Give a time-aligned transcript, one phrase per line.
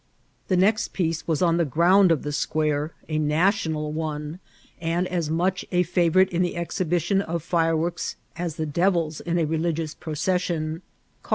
[0.47, 4.39] The next piece was on the ground of the square, a national one,
[4.79, 9.45] and as much a favourite in the exhibition of fireworks as the devils in a
[9.45, 10.81] religious procession,
[11.23, 11.29] calU